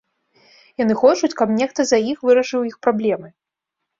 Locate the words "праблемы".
2.87-3.29